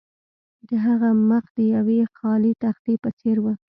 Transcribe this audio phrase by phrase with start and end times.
[0.67, 3.45] د هغه مخ د یوې خالي تختې په څیر و